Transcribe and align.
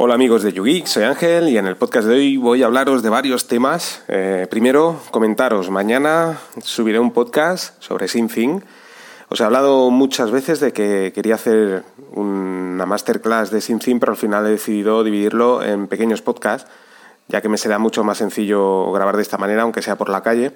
Hola 0.00 0.14
amigos 0.14 0.44
de 0.44 0.52
YouGeek, 0.52 0.86
soy 0.86 1.02
Ángel 1.02 1.48
y 1.48 1.58
en 1.58 1.66
el 1.66 1.76
podcast 1.76 2.06
de 2.06 2.14
hoy 2.14 2.36
voy 2.36 2.62
a 2.62 2.66
hablaros 2.66 3.02
de 3.02 3.08
varios 3.08 3.48
temas. 3.48 4.04
Eh, 4.06 4.46
primero, 4.48 5.00
comentaros, 5.10 5.70
mañana 5.70 6.38
subiré 6.62 7.00
un 7.00 7.10
podcast 7.10 7.82
sobre 7.82 8.06
SynthIn. 8.06 8.62
Os 9.28 9.40
he 9.40 9.44
hablado 9.44 9.90
muchas 9.90 10.30
veces 10.30 10.60
de 10.60 10.72
que 10.72 11.10
quería 11.12 11.34
hacer 11.34 11.82
una 12.12 12.86
masterclass 12.86 13.50
de 13.50 13.60
SynthIn, 13.60 13.98
pero 13.98 14.12
al 14.12 14.18
final 14.18 14.46
he 14.46 14.50
decidido 14.50 15.02
dividirlo 15.02 15.64
en 15.64 15.88
pequeños 15.88 16.22
podcasts, 16.22 16.70
ya 17.26 17.40
que 17.40 17.48
me 17.48 17.58
será 17.58 17.80
mucho 17.80 18.04
más 18.04 18.18
sencillo 18.18 18.92
grabar 18.92 19.16
de 19.16 19.22
esta 19.22 19.36
manera, 19.36 19.62
aunque 19.62 19.82
sea 19.82 19.98
por 19.98 20.10
la 20.10 20.22
calle 20.22 20.52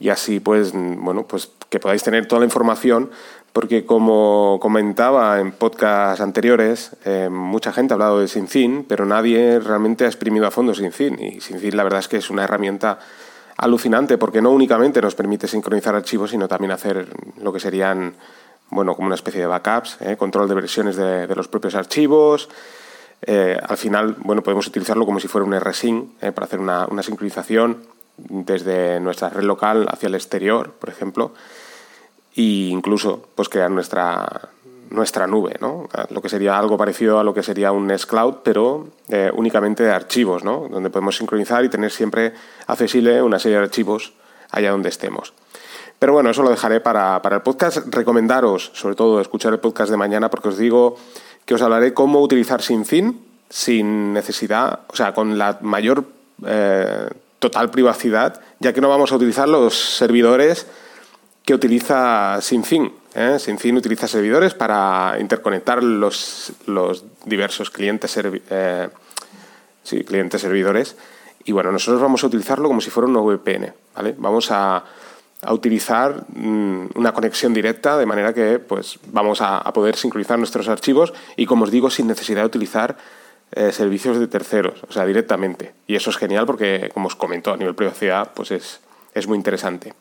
y 0.00 0.08
así 0.08 0.40
pues 0.40 0.72
bueno 0.72 1.24
pues 1.28 1.50
que 1.68 1.78
podáis 1.78 2.02
tener 2.02 2.26
toda 2.26 2.40
la 2.40 2.46
información 2.46 3.10
porque 3.52 3.84
como 3.84 4.58
comentaba 4.60 5.38
en 5.40 5.52
podcasts 5.52 6.20
anteriores 6.20 6.96
eh, 7.04 7.28
mucha 7.30 7.72
gente 7.72 7.92
ha 7.92 7.96
hablado 7.96 8.18
de 8.18 8.26
SynthIn 8.26 8.84
pero 8.88 9.04
nadie 9.04 9.60
realmente 9.60 10.04
ha 10.04 10.08
exprimido 10.08 10.46
a 10.46 10.50
fondo 10.50 10.74
SynthIn 10.74 11.22
y 11.22 11.40
SynthIn 11.40 11.76
la 11.76 11.84
verdad 11.84 12.00
es 12.00 12.08
que 12.08 12.16
es 12.16 12.30
una 12.30 12.44
herramienta 12.44 12.98
alucinante 13.58 14.16
porque 14.16 14.40
no 14.40 14.50
únicamente 14.50 15.02
nos 15.02 15.14
permite 15.14 15.46
sincronizar 15.46 15.94
archivos 15.94 16.30
sino 16.30 16.48
también 16.48 16.72
hacer 16.72 17.06
lo 17.40 17.52
que 17.52 17.60
serían 17.60 18.14
bueno 18.70 18.96
como 18.96 19.06
una 19.06 19.16
especie 19.16 19.42
de 19.42 19.46
backups 19.46 19.98
eh, 20.00 20.16
control 20.16 20.48
de 20.48 20.54
versiones 20.54 20.96
de, 20.96 21.26
los 21.34 21.48
propios 21.48 21.74
archivos. 21.74 22.48
Eh, 23.22 23.58
al 23.62 23.76
final 23.76 24.16
bueno 24.20 24.42
podemos 24.42 24.66
utilizarlo 24.66 25.04
como 25.04 25.20
si 25.20 25.28
fuera 25.28 25.44
un 25.44 25.60
rsync 25.60 26.08
para 26.32 26.46
hacer 26.46 26.58
una, 26.58 26.86
una 26.86 27.02
sincronización 27.02 27.99
desde 28.28 29.00
nuestra 29.00 29.30
red 29.30 29.44
local 29.44 29.86
hacia 29.90 30.08
el 30.08 30.14
exterior, 30.14 30.72
por 30.72 30.88
ejemplo, 30.88 31.32
e 32.36 32.70
incluso 32.70 33.28
pues 33.34 33.48
crear 33.48 33.70
nuestra, 33.70 34.50
nuestra 34.90 35.26
nube, 35.26 35.56
¿no? 35.60 35.88
lo 36.10 36.20
que 36.22 36.28
sería 36.28 36.58
algo 36.58 36.76
parecido 36.76 37.18
a 37.18 37.24
lo 37.24 37.32
que 37.34 37.42
sería 37.42 37.72
un 37.72 37.86
Nest 37.86 38.08
Cloud, 38.08 38.36
pero 38.42 38.88
eh, 39.08 39.30
únicamente 39.34 39.82
de 39.82 39.92
archivos, 39.92 40.44
¿no? 40.44 40.68
donde 40.68 40.90
podemos 40.90 41.16
sincronizar 41.16 41.64
y 41.64 41.68
tener 41.68 41.90
siempre 41.90 42.34
accesible 42.66 43.22
una 43.22 43.38
serie 43.38 43.58
de 43.58 43.64
archivos 43.64 44.12
allá 44.50 44.70
donde 44.70 44.88
estemos. 44.88 45.32
Pero 45.98 46.14
bueno, 46.14 46.30
eso 46.30 46.42
lo 46.42 46.50
dejaré 46.50 46.80
para, 46.80 47.20
para 47.20 47.36
el 47.36 47.42
podcast. 47.42 47.86
Recomendaros, 47.94 48.70
sobre 48.74 48.94
todo, 48.94 49.20
escuchar 49.20 49.52
el 49.52 49.60
podcast 49.60 49.90
de 49.90 49.98
mañana, 49.98 50.30
porque 50.30 50.48
os 50.48 50.56
digo 50.56 50.96
que 51.44 51.54
os 51.54 51.62
hablaré 51.62 51.92
cómo 51.92 52.22
utilizar 52.22 52.62
sin 52.62 52.86
fin, 52.86 53.22
sin 53.50 54.14
necesidad, 54.14 54.80
o 54.88 54.96
sea, 54.96 55.12
con 55.12 55.36
la 55.36 55.58
mayor 55.60 56.04
eh, 56.46 57.09
total 57.40 57.70
privacidad, 57.70 58.40
ya 58.60 58.72
que 58.72 58.80
no 58.80 58.88
vamos 58.88 59.10
a 59.10 59.16
utilizar 59.16 59.48
los 59.48 59.74
servidores 59.74 60.66
que 61.44 61.54
utiliza 61.54 62.38
SynFin. 62.40 62.92
¿eh? 63.14 63.38
SynFin 63.40 63.76
utiliza 63.76 64.06
servidores 64.06 64.54
para 64.54 65.16
interconectar 65.18 65.82
los, 65.82 66.52
los 66.66 67.04
diversos 67.24 67.70
clientes, 67.70 68.16
eh, 68.50 68.88
clientes 70.06 70.40
servidores. 70.40 70.96
Y 71.44 71.52
bueno, 71.52 71.72
nosotros 71.72 72.00
vamos 72.00 72.22
a 72.22 72.26
utilizarlo 72.26 72.68
como 72.68 72.82
si 72.82 72.90
fuera 72.90 73.08
una 73.08 73.20
VPN. 73.20 73.72
¿vale? 73.96 74.14
Vamos 74.18 74.50
a, 74.50 74.84
a 75.40 75.54
utilizar 75.54 76.26
mm, 76.28 76.90
una 76.94 77.12
conexión 77.12 77.54
directa 77.54 77.96
de 77.96 78.04
manera 78.04 78.34
que 78.34 78.58
pues, 78.58 78.98
vamos 79.06 79.40
a 79.40 79.72
poder 79.72 79.96
sincronizar 79.96 80.38
nuestros 80.38 80.68
archivos 80.68 81.14
y, 81.36 81.46
como 81.46 81.64
os 81.64 81.70
digo, 81.70 81.88
sin 81.88 82.06
necesidad 82.06 82.42
de 82.42 82.46
utilizar 82.46 82.98
eh, 83.52 83.72
servicios 83.72 84.18
de 84.18 84.28
terceros, 84.28 84.82
o 84.88 84.92
sea, 84.92 85.04
directamente. 85.04 85.72
Y 85.86 85.96
eso 85.96 86.10
es 86.10 86.16
genial 86.16 86.46
porque, 86.46 86.90
como 86.94 87.08
os 87.08 87.16
comentó, 87.16 87.52
a 87.52 87.56
nivel 87.56 87.74
privacidad, 87.74 88.30
pues 88.34 88.52
es, 88.52 88.80
es 89.14 89.26
muy 89.26 89.36
interesante. 89.36 89.92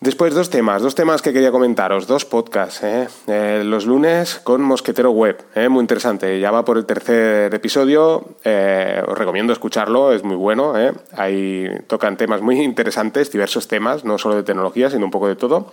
Después 0.00 0.34
dos 0.34 0.50
temas, 0.50 0.82
dos 0.82 0.96
temas 0.96 1.22
que 1.22 1.32
quería 1.32 1.52
comentaros, 1.52 2.08
dos 2.08 2.24
podcasts. 2.24 2.82
¿eh? 2.82 3.06
Eh, 3.28 3.62
los 3.64 3.86
lunes 3.86 4.40
con 4.42 4.60
Mosquetero 4.62 5.12
Web, 5.12 5.44
muy 5.68 5.80
interesante. 5.80 6.40
Ya 6.40 6.50
va 6.50 6.64
por 6.64 6.76
el 6.76 6.86
tercer 6.86 7.54
episodio, 7.54 8.16
os 8.16 9.18
recomiendo 9.18 9.52
escucharlo, 9.52 10.12
es 10.12 10.24
muy 10.24 10.34
bueno. 10.34 10.74
Ahí 11.16 11.68
tocan 11.86 12.16
temas 12.16 12.40
muy 12.40 12.60
interesantes, 12.62 13.30
diversos 13.30 13.68
temas, 13.68 14.04
no 14.04 14.18
solo 14.18 14.34
de 14.34 14.42
tecnología, 14.42 14.90
sino 14.90 15.04
un 15.04 15.12
poco 15.12 15.28
de 15.28 15.36
todo. 15.36 15.70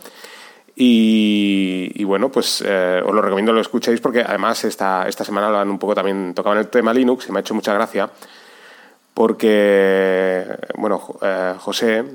Y, 0.81 2.06
bueno, 2.06 2.31
pues 2.31 2.63
eh, 2.66 3.03
os 3.06 3.13
lo 3.13 3.22
recomiendo 3.22 3.51
lo 3.51 3.59
escuchéis 3.59 4.00
porque 4.00 4.22
además 4.22 4.63
esta, 4.63 5.09
esta 5.09 5.25
semana 5.25 5.59
han 5.59 5.69
un 5.69 5.78
poco 5.78 5.94
también 5.94 6.34
tocado 6.34 6.56
en 6.56 6.62
el 6.62 6.69
tema 6.69 6.94
Linux 6.94 7.28
y 7.28 7.34
me 7.34 7.40
ha 7.40 7.41
hecho 7.41 7.53
mucha 7.53 7.73
gracia 7.73 8.09
porque, 9.13 10.45
bueno, 10.78 11.01
eh, 11.22 11.56
José, 11.59 12.06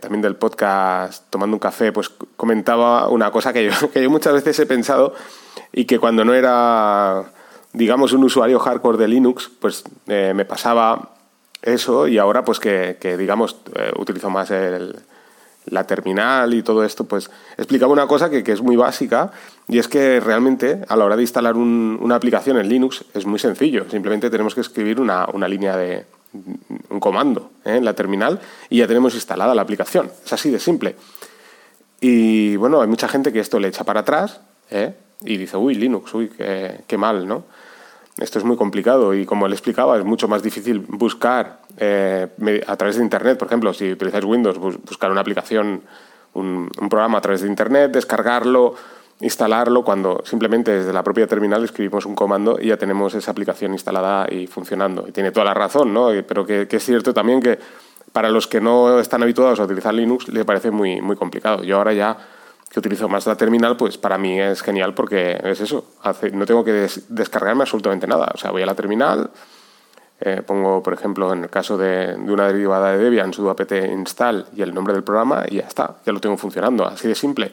también 0.00 0.22
del 0.22 0.34
podcast 0.34 1.30
Tomando 1.30 1.54
un 1.54 1.60
Café, 1.60 1.92
pues 1.92 2.08
comentaba 2.36 3.08
una 3.08 3.30
cosa 3.30 3.52
que 3.52 3.66
yo, 3.66 3.90
que 3.92 4.02
yo 4.02 4.10
muchas 4.10 4.32
veces 4.32 4.58
he 4.58 4.66
pensado 4.66 5.14
y 5.72 5.84
que 5.84 6.00
cuando 6.00 6.24
no 6.24 6.34
era, 6.34 7.30
digamos, 7.72 8.12
un 8.12 8.24
usuario 8.24 8.58
hardcore 8.58 8.98
de 8.98 9.06
Linux, 9.06 9.52
pues 9.60 9.84
eh, 10.08 10.32
me 10.34 10.44
pasaba 10.44 11.10
eso 11.62 12.08
y 12.08 12.18
ahora 12.18 12.44
pues 12.44 12.58
que, 12.58 12.98
que 13.00 13.16
digamos, 13.16 13.56
utilizo 13.96 14.30
más 14.30 14.50
el, 14.50 14.96
la 15.70 15.84
terminal 15.84 16.52
y 16.54 16.62
todo 16.62 16.84
esto, 16.84 17.04
pues 17.04 17.30
explicaba 17.56 17.92
una 17.92 18.06
cosa 18.06 18.28
que, 18.28 18.44
es 18.50 18.60
muy 18.60 18.76
básica 18.76 19.30
y 19.68 19.78
es 19.78 19.88
que 19.88 20.20
realmente 20.20 20.84
a 20.88 20.96
la 20.96 21.04
hora 21.04 21.16
de 21.16 21.22
instalar 21.22 21.56
una 21.56 22.14
aplicación 22.14 22.58
en 22.58 22.68
Linux 22.68 23.04
es 23.14 23.24
muy 23.26 23.38
sencillo. 23.38 23.86
Simplemente 23.90 24.30
tenemos 24.30 24.54
que 24.54 24.60
escribir 24.60 25.00
una, 25.00 25.26
línea 25.48 25.76
de 25.76 26.04
un 26.90 27.00
comando 27.00 27.50
¿eh? 27.64 27.76
en 27.76 27.84
la 27.84 27.94
terminal 27.94 28.40
y 28.68 28.78
ya 28.78 28.86
tenemos 28.86 29.14
instalada 29.14 29.54
la 29.54 29.62
aplicación. 29.62 30.10
Es 30.24 30.32
así 30.32 30.50
de 30.50 30.58
simple. 30.58 30.96
Y 32.00 32.56
bueno, 32.56 32.80
hay 32.80 32.88
mucha 32.88 33.08
gente 33.08 33.32
que 33.32 33.40
esto 33.40 33.58
le 33.58 33.68
echa 33.68 33.84
para 33.84 34.00
atrás 34.00 34.40
¿eh? 34.70 34.94
y 35.22 35.36
dice, 35.36 35.56
uy, 35.56 35.74
Linux, 35.74 36.12
uy, 36.14 36.28
qué, 36.28 36.80
qué 36.86 36.98
mal, 36.98 37.26
¿no? 37.26 37.44
Esto 38.18 38.38
es 38.38 38.44
muy 38.44 38.56
complicado 38.56 39.14
y 39.14 39.24
como 39.24 39.48
le 39.48 39.54
explicaba, 39.54 39.96
es 39.98 40.04
mucho 40.04 40.28
más 40.28 40.42
difícil 40.42 40.80
buscar 40.80 41.60
eh, 41.82 42.28
a 42.66 42.76
través 42.76 42.96
de 42.96 43.02
Internet, 43.02 43.38
por 43.38 43.48
ejemplo, 43.48 43.72
si 43.72 43.92
utilizáis 43.92 44.24
Windows, 44.24 44.58
buscar 44.58 45.10
una 45.10 45.22
aplicación, 45.22 45.82
un, 46.34 46.68
programa 46.90 47.18
a 47.18 47.20
través 47.22 47.40
de 47.40 47.48
Internet, 47.48 47.90
descargarlo, 47.90 48.74
instalarlo, 49.20 49.82
cuando 49.82 50.20
simplemente 50.24 50.72
desde 50.72 50.92
la 50.92 51.02
propia 51.02 51.26
terminal 51.26 51.64
escribimos 51.64 52.04
un 52.04 52.14
comando 52.14 52.58
y 52.60 52.66
ya 52.66 52.76
tenemos 52.76 53.14
esa 53.14 53.30
aplicación 53.30 53.72
instalada 53.72 54.26
y 54.30 54.46
funcionando. 54.46 55.06
Y 55.08 55.12
tiene 55.12 55.32
toda 55.32 55.46
la 55.46 55.54
razón, 55.54 55.94
¿no? 55.94 56.10
Pero 56.28 56.44
que, 56.44 56.68
es 56.70 56.84
cierto 56.84 57.14
también 57.14 57.40
que 57.40 57.58
para 58.12 58.28
los 58.28 58.46
que 58.46 58.60
no 58.60 59.00
están 59.00 59.22
habituados 59.22 59.58
a 59.58 59.64
utilizar 59.64 59.94
Linux 59.94 60.28
le 60.28 60.44
parece 60.44 60.70
muy, 60.70 61.00
muy 61.00 61.16
complicado. 61.16 61.62
Yo 61.62 61.78
ahora 61.78 61.94
ya 61.94 62.18
que 62.70 62.78
utilizo 62.78 63.08
más 63.08 63.26
la 63.26 63.36
terminal, 63.36 63.78
pues 63.78 63.96
para 63.96 64.18
mí 64.18 64.38
es 64.38 64.60
genial 64.60 64.92
porque 64.92 65.40
es 65.42 65.60
eso, 65.60 65.86
no 66.32 66.44
tengo 66.44 66.62
que 66.62 66.88
descargarme 67.08 67.62
absolutamente 67.62 68.06
nada. 68.06 68.30
O 68.34 68.36
sea, 68.36 68.50
voy 68.50 68.62
a 68.62 68.66
la 68.66 68.74
terminal, 68.74 69.30
eh, 70.20 70.42
pongo, 70.46 70.82
por 70.82 70.92
ejemplo, 70.92 71.32
en 71.32 71.44
el 71.44 71.50
caso 71.50 71.78
de, 71.78 72.14
una 72.14 72.46
derivada 72.46 72.92
de 72.92 72.98
Debian, 72.98 73.32
sudo 73.32 73.50
apt 73.50 73.72
install 73.72 74.46
y 74.54 74.62
el 74.62 74.74
nombre 74.74 74.92
del 74.94 75.02
programa 75.02 75.44
y 75.48 75.56
ya 75.56 75.66
está, 75.66 75.96
ya 76.04 76.12
lo 76.12 76.20
tengo 76.20 76.36
funcionando, 76.36 76.86
así 76.86 77.08
de 77.08 77.14
simple. 77.14 77.52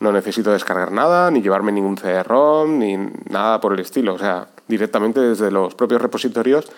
No 0.00 0.12
necesito 0.12 0.52
descargar 0.52 0.92
nada, 0.92 1.30
ni 1.30 1.42
llevarme 1.42 1.72
ningún 1.72 1.96
CD-ROM, 1.96 2.78
ni 2.78 2.96
nada 3.30 3.60
por 3.60 3.72
el 3.72 3.80
estilo. 3.80 4.14
O 4.14 4.18
sea, 4.18 4.46
directamente 4.68 5.18
desde 5.18 5.50
los 5.50 5.74
propios 5.74 6.00
repositorios 6.00 6.70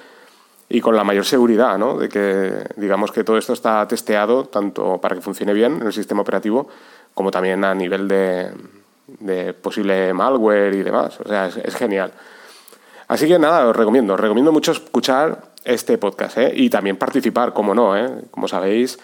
y 0.70 0.80
con 0.80 0.96
la 0.96 1.04
mayor 1.04 1.26
seguridad, 1.26 1.76
¿no? 1.76 1.98
De 1.98 2.08
que, 2.08 2.64
digamos 2.76 3.12
que 3.12 3.22
todo 3.22 3.36
esto 3.36 3.52
está 3.52 3.86
testeado 3.86 4.44
tanto 4.44 4.98
para 4.98 5.16
que 5.16 5.20
funcione 5.20 5.52
bien 5.52 5.76
en 5.80 5.86
el 5.86 5.92
sistema 5.92 6.22
operativo 6.22 6.68
como 7.12 7.30
también 7.30 7.64
a 7.64 7.74
nivel 7.74 8.08
de, 8.08 8.52
de 9.18 9.52
posible 9.54 10.12
malware 10.14 10.74
y 10.74 10.82
demás. 10.82 11.18
O 11.20 11.28
sea, 11.28 11.46
es, 11.46 11.74
genial. 11.74 12.12
Así 13.10 13.26
que 13.26 13.40
nada, 13.40 13.66
os 13.66 13.74
recomiendo, 13.74 14.16
recomiendo 14.16 14.52
mucho 14.52 14.70
escuchar 14.70 15.42
este 15.64 15.98
podcast 15.98 16.38
¿eh? 16.38 16.52
y 16.54 16.70
también 16.70 16.96
participar, 16.96 17.52
como 17.52 17.74
no. 17.74 17.96
¿eh? 17.96 18.08
Como 18.30 18.46
sabéis, 18.46 19.00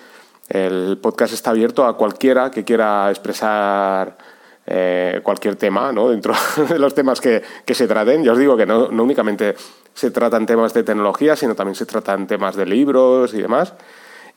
el 0.49 0.97
podcast 1.03 1.35
está 1.35 1.51
abierto 1.51 1.85
a 1.85 1.97
cualquiera 1.97 2.53
que 2.53 2.63
quiera 2.63 3.11
expresar 3.11 4.17
eh, 4.65 5.19
cualquier 5.25 5.57
tema 5.57 5.91
¿no? 5.91 6.11
dentro 6.11 6.35
de 6.69 6.79
los 6.79 6.95
temas 6.95 7.21
que, 7.21 7.43
que, 7.65 7.75
se 7.75 7.89
traten. 7.89 8.23
Ya 8.23 8.31
os 8.31 8.39
digo 8.39 8.57
que 8.57 8.65
no, 8.65 8.93
no 8.93 9.03
únicamente 9.03 9.57
se 9.93 10.13
tratan 10.13 10.47
temas 10.47 10.73
de 10.73 10.85
tecnología, 10.85 11.35
sino 11.35 11.57
también 11.57 11.75
se 11.75 11.85
tratan 11.85 12.29
temas 12.29 12.55
de 12.55 12.65
libros 12.65 13.35
y 13.35 13.43
demás. 13.43 13.75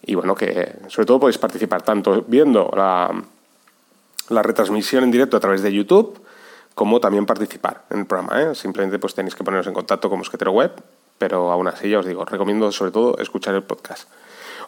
Y 0.01 0.15
bueno, 0.15 0.33
que 0.33 0.77
sobre 0.87 1.05
todo 1.05 1.19
podéis 1.19 1.37
participar 1.37 1.83
tanto 1.83 2.25
viendo 2.27 2.73
la, 2.75 3.11
la 4.29 4.41
retransmisión 4.41 5.03
en 5.03 5.11
directo 5.11 5.37
a 5.37 5.39
través 5.39 5.61
de 5.61 5.71
YouTube, 5.71 6.19
como 6.79 7.01
también 7.01 7.25
participar 7.25 7.83
en 7.89 7.99
el 7.99 8.05
programa. 8.05 8.41
¿eh? 8.41 8.55
Simplemente 8.55 8.99
pues 8.99 9.13
tenéis 9.13 9.35
que 9.35 9.43
poneros 9.43 9.67
en 9.67 9.73
contacto 9.73 10.09
con 10.09 10.19
Mosquetero 10.19 10.53
Web, 10.53 10.81
pero 11.17 11.51
aún 11.51 11.67
así 11.67 11.89
ya 11.89 11.99
os 11.99 12.05
digo, 12.05 12.23
recomiendo 12.23 12.71
sobre 12.71 12.91
todo 12.91 13.17
escuchar 13.17 13.53
el 13.53 13.63
podcast. 13.63 14.07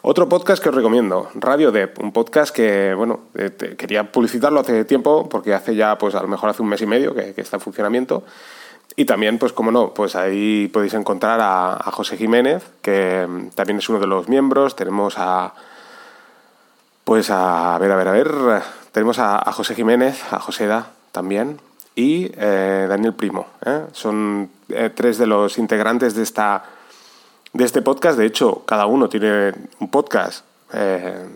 Otro 0.02 0.28
podcast 0.28 0.62
que 0.62 0.68
os 0.68 0.74
recomiendo, 0.74 1.30
Radio 1.34 1.72
Dev, 1.72 1.94
un 2.02 2.12
podcast 2.12 2.54
que, 2.54 2.92
bueno, 2.92 3.20
eh, 3.34 3.76
quería 3.78 4.12
publicitarlo 4.12 4.60
hace 4.60 4.84
tiempo, 4.84 5.26
porque 5.30 5.54
hace 5.54 5.74
ya, 5.74 5.96
pues 5.96 6.14
a 6.14 6.20
lo 6.20 6.28
mejor 6.28 6.50
hace 6.50 6.60
un 6.60 6.68
mes 6.68 6.82
y 6.82 6.86
medio 6.86 7.14
que, 7.14 7.32
está 7.34 7.56
en 7.56 7.62
funcionamiento. 7.62 8.24
Y 8.94 9.06
también, 9.06 9.38
pues 9.38 9.54
como 9.54 9.70
no, 9.70 9.94
pues 9.94 10.14
ahí 10.14 10.68
podéis 10.70 10.92
encontrar 10.92 11.40
a, 11.40 11.72
a 11.72 11.90
José 11.92 12.18
Jiménez, 12.18 12.62
que 12.82 13.26
mm, 13.26 13.52
también 13.54 13.78
es 13.78 13.88
uno 13.88 14.00
de 14.00 14.06
los 14.06 14.28
miembros. 14.28 14.76
Tenemos 14.76 15.14
a, 15.16 15.54
pues 17.04 17.30
a, 17.30 17.78
ver, 17.78 17.90
a 17.90 17.96
ver, 17.96 18.08
a 18.08 18.12
ver, 18.12 18.62
tenemos 18.92 19.18
a, 19.18 19.50
José 19.52 19.74
Jiménez, 19.74 20.22
a 20.30 20.40
José 20.40 20.66
Da 20.66 20.90
también 21.10 21.58
y 21.94 22.30
eh, 22.36 22.86
Daniel 22.88 23.14
Primo. 23.14 23.46
¿eh? 23.64 23.86
Son 23.92 24.50
eh, 24.68 24.90
tres 24.94 25.18
de 25.18 25.26
los 25.26 25.58
integrantes 25.58 26.14
de, 26.14 26.22
esta, 26.22 26.64
de 27.52 27.64
este 27.64 27.82
podcast. 27.82 28.18
De 28.18 28.26
hecho, 28.26 28.64
cada 28.64 28.86
uno 28.86 29.08
tiene 29.08 29.52
un 29.80 29.90
podcast, 29.90 30.44
eh, 30.72 31.26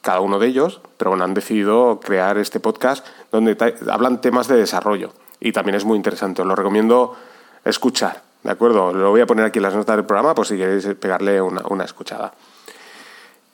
cada 0.00 0.20
uno 0.20 0.38
de 0.38 0.48
ellos, 0.48 0.80
pero 0.96 1.10
bueno, 1.10 1.24
han 1.24 1.34
decidido 1.34 2.00
crear 2.00 2.38
este 2.38 2.60
podcast 2.60 3.06
donde 3.32 3.56
hablan 3.90 4.20
temas 4.20 4.48
de 4.48 4.56
desarrollo. 4.56 5.12
Y 5.40 5.52
también 5.52 5.74
es 5.74 5.84
muy 5.84 5.96
interesante, 5.96 6.42
os 6.42 6.48
lo 6.48 6.54
recomiendo 6.54 7.16
escuchar, 7.64 8.22
¿de 8.42 8.50
acuerdo? 8.50 8.92
Lo 8.92 9.10
voy 9.10 9.20
a 9.20 9.26
poner 9.26 9.44
aquí 9.44 9.58
en 9.58 9.64
las 9.64 9.74
notas 9.74 9.96
del 9.96 10.06
programa 10.06 10.34
por 10.34 10.46
si 10.46 10.56
queréis 10.56 10.86
pegarle 10.98 11.40
una, 11.40 11.62
una 11.68 11.84
escuchada. 11.84 12.32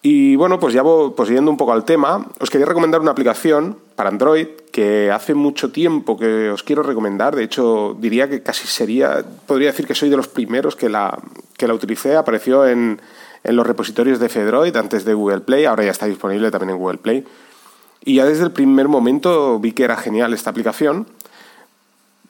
Y 0.03 0.35
bueno, 0.37 0.59
pues 0.59 0.73
ya 0.73 0.83
voy, 0.83 1.13
pues 1.15 1.29
yendo 1.29 1.51
un 1.51 1.59
poco 1.59 1.73
al 1.73 1.85
tema, 1.85 2.27
os 2.41 2.49
quería 2.49 2.67
recomendar 2.67 3.03
una 3.03 3.11
aplicación 3.11 3.77
para 3.97 4.09
Android 4.09 4.47
que 4.73 5.11
hace 5.11 5.35
mucho 5.35 5.71
tiempo 5.73 6.17
que 6.17 6.49
os 6.51 6.63
quiero 6.63 6.83
recomendar. 6.83 7.37
De 7.37 7.45
hecho, 7.45 7.95
diría 7.99 8.29
que 8.29 8.43
casi 8.43 8.67
sería, 8.67 9.23
podría 9.47 9.69
decir 9.69 9.87
que 9.87 9.95
soy 9.95 10.09
de 10.09 10.17
los 10.17 10.29
primeros 10.29 10.75
que 10.75 10.89
la, 10.89 11.19
que 11.59 11.69
la 11.69 11.75
utilicé. 11.75 12.17
Apareció 12.17 12.67
en, 12.67 12.99
en 13.45 13.57
los 13.57 13.67
repositorios 13.67 14.19
de 14.19 14.29
Fedroid 14.29 14.75
antes 14.77 15.05
de 15.05 15.15
Google 15.15 15.41
Play, 15.41 15.65
ahora 15.65 15.85
ya 15.85 15.91
está 15.91 16.07
disponible 16.07 16.51
también 16.51 16.71
en 16.71 16.79
Google 16.79 16.99
Play. 16.99 17.25
Y 18.05 18.15
ya 18.15 18.25
desde 18.25 18.45
el 18.45 18.53
primer 18.53 18.89
momento 18.89 19.59
vi 19.59 19.73
que 19.73 19.85
era 19.85 19.97
genial 19.97 20.33
esta 20.33 20.51
aplicación. 20.51 21.07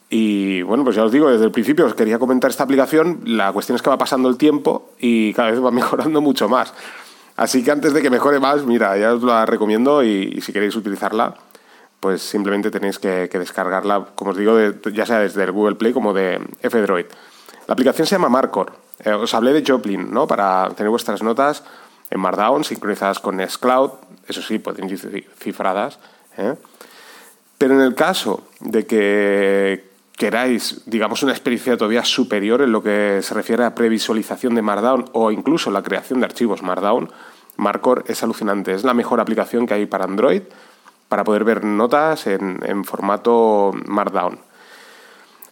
Y 0.08 0.62
bueno, 0.62 0.82
pues 0.82 0.96
ya 0.96 1.04
os 1.04 1.12
digo, 1.12 1.30
desde 1.30 1.44
el 1.44 1.52
principio 1.52 1.86
os 1.86 1.94
quería 1.94 2.18
comentar 2.18 2.50
esta 2.50 2.64
aplicación. 2.64 3.20
La 3.24 3.52
cuestión 3.52 3.76
es 3.76 3.82
que 3.82 3.90
va 3.90 3.98
pasando 3.98 4.28
el 4.28 4.36
tiempo 4.36 4.90
y 4.98 5.32
cada 5.34 5.52
vez 5.52 5.62
va 5.62 5.70
mejorando 5.70 6.20
mucho 6.20 6.48
más. 6.48 6.74
Así 7.40 7.64
que 7.64 7.70
antes 7.70 7.94
de 7.94 8.02
que 8.02 8.10
mejore 8.10 8.38
más, 8.38 8.66
mira, 8.66 8.98
ya 8.98 9.14
os 9.14 9.22
la 9.22 9.46
recomiendo 9.46 10.04
y, 10.04 10.42
si 10.42 10.52
queréis 10.52 10.76
utilizarla, 10.76 11.36
pues 11.98 12.20
simplemente 12.20 12.70
tenéis 12.70 12.98
que, 12.98 13.28
descargarla, 13.32 14.08
como 14.14 14.32
os 14.32 14.36
digo, 14.36 14.58
ya 14.92 15.06
sea 15.06 15.20
desde 15.20 15.44
el 15.44 15.50
Google 15.50 15.76
Play 15.76 15.94
como 15.94 16.12
de 16.12 16.38
F-Droid. 16.60 17.06
La 17.66 17.72
aplicación 17.72 18.06
se 18.06 18.16
llama 18.16 18.28
Marcor. 18.28 18.72
Eh, 19.02 19.12
os 19.14 19.32
hablé 19.32 19.54
de 19.54 19.64
Joplin, 19.66 20.12
¿no? 20.12 20.26
Para 20.26 20.68
tener 20.76 20.90
vuestras 20.90 21.22
notas 21.22 21.64
en 22.10 22.20
Markdown, 22.20 22.62
sincronizadas 22.62 23.20
con 23.20 23.38
Nextcloud, 23.38 23.92
eso 24.28 24.42
sí, 24.42 24.58
pueden 24.58 24.90
ir 24.90 25.26
cifradas. 25.38 25.98
¿eh? 26.36 26.56
Pero 27.56 27.72
en 27.72 27.80
el 27.80 27.94
caso 27.94 28.48
de 28.60 28.84
que 28.84 29.89
queráis, 30.20 30.82
digamos, 30.84 31.22
una 31.22 31.32
experiencia 31.32 31.78
todavía 31.78 32.04
superior 32.04 32.60
en 32.60 32.72
lo 32.72 32.82
que 32.82 33.20
se 33.22 33.32
refiere 33.32 33.64
a 33.64 33.74
previsualización 33.74 34.54
de 34.54 34.60
Markdown 34.60 35.06
o 35.14 35.30
incluso 35.30 35.70
la 35.70 35.82
creación 35.82 36.20
de 36.20 36.26
archivos 36.26 36.62
Markdown, 36.62 37.10
Marcor 37.56 38.04
es 38.06 38.22
alucinante. 38.22 38.74
Es 38.74 38.84
la 38.84 38.92
mejor 38.92 39.18
aplicación 39.18 39.66
que 39.66 39.72
hay 39.72 39.86
para 39.86 40.04
Android 40.04 40.42
para 41.08 41.24
poder 41.24 41.44
ver 41.44 41.64
notas 41.64 42.26
en, 42.26 42.84
formato 42.84 43.70
Markdown. 43.86 44.38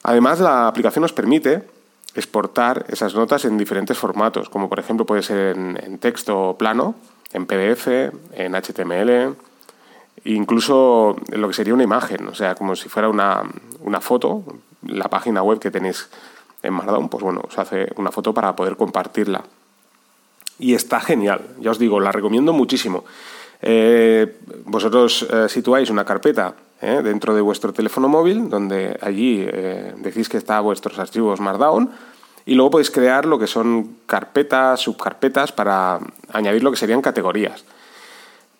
Además, 0.02 0.38
la 0.38 0.68
aplicación 0.68 1.00
nos 1.00 1.14
permite 1.14 1.66
exportar 2.14 2.84
esas 2.88 3.14
notas 3.14 3.46
en 3.46 3.56
diferentes 3.56 3.96
formatos, 3.96 4.50
como 4.50 4.68
por 4.68 4.80
ejemplo 4.80 5.06
puede 5.06 5.22
ser 5.22 5.56
en, 5.56 5.98
texto 5.98 6.56
plano, 6.58 6.94
en 7.32 7.46
PDF, 7.46 7.86
en 8.34 8.54
HTML, 8.54 9.34
incluso 10.34 11.16
lo 11.30 11.48
que 11.48 11.54
sería 11.54 11.74
una 11.74 11.84
imagen, 11.84 12.26
o 12.28 12.34
sea, 12.34 12.54
como 12.54 12.76
si 12.76 12.88
fuera 12.88 13.08
una, 13.08 13.42
una 13.80 14.00
foto, 14.00 14.44
la 14.86 15.08
página 15.08 15.42
web 15.42 15.58
que 15.58 15.70
tenéis 15.70 16.08
en 16.62 16.74
Markdown, 16.74 17.08
pues 17.08 17.22
bueno, 17.22 17.42
os 17.46 17.58
hace 17.58 17.88
una 17.96 18.10
foto 18.10 18.34
para 18.34 18.54
poder 18.56 18.76
compartirla 18.76 19.44
y 20.58 20.74
está 20.74 21.00
genial. 21.00 21.40
Ya 21.60 21.70
os 21.70 21.78
digo, 21.78 22.00
la 22.00 22.12
recomiendo 22.12 22.52
muchísimo. 22.52 23.04
Eh, 23.62 24.38
vosotros 24.64 25.26
eh, 25.30 25.48
situáis 25.48 25.90
una 25.90 26.04
carpeta 26.04 26.54
eh, 26.80 27.00
dentro 27.02 27.34
de 27.34 27.40
vuestro 27.40 27.72
teléfono 27.72 28.08
móvil, 28.08 28.48
donde 28.48 28.98
allí 29.00 29.44
decís 29.96 30.28
que 30.28 30.36
está 30.36 30.60
vuestros 30.60 30.98
archivos 30.98 31.40
Markdown, 31.40 31.90
y 32.46 32.54
luego 32.54 32.70
podéis 32.72 32.90
crear 32.90 33.26
lo 33.26 33.38
que 33.38 33.46
son 33.46 33.96
carpetas, 34.06 34.80
subcarpetas, 34.80 35.52
para 35.52 35.98
añadir 36.32 36.62
lo 36.62 36.70
que 36.70 36.76
serían 36.76 37.02
categorías. 37.02 37.64